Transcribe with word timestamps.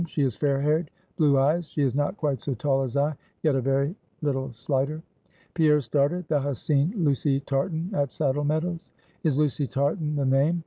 She 0.07 0.23
is 0.23 0.35
fair 0.35 0.59
haired 0.59 0.89
blue 1.15 1.37
eyes 1.37 1.67
she 1.67 1.83
is 1.83 1.93
not 1.93 2.17
quite 2.17 2.41
so 2.41 2.55
tall 2.55 2.81
as 2.81 2.97
I, 2.97 3.15
yet 3.43 3.53
a 3.53 3.61
very 3.61 3.95
little 4.23 4.51
slighter." 4.51 5.03
Pierre 5.53 5.79
started. 5.79 6.27
"Thou 6.27 6.39
hast 6.39 6.65
seen 6.65 6.91
Lucy 6.97 7.39
Tartan, 7.41 7.91
at 7.93 8.11
Saddle 8.11 8.43
Meadows?" 8.45 8.93
"Is 9.23 9.37
Lucy 9.37 9.67
Tartan 9.67 10.15
the 10.15 10.25
name? 10.25 10.59